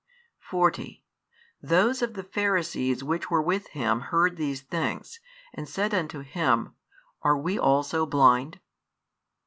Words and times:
40 0.39 1.03
Those 1.61 2.01
of 2.01 2.15
the 2.15 2.23
Pharisees 2.23 3.03
which 3.03 3.29
were 3.29 3.39
with 3.39 3.67
Him 3.67 3.99
heard 4.09 4.35
these 4.35 4.61
things, 4.63 5.19
and 5.53 5.69
said 5.69 5.93
unto 5.93 6.21
Him, 6.21 6.73
Are 7.21 7.37
we 7.37 7.59
also 7.59 8.07
blind? 8.07 8.59